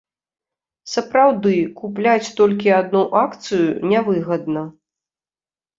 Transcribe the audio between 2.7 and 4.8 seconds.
адну акцыю нявыгадна.